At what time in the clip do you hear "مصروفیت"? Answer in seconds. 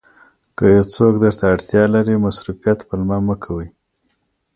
2.25-2.79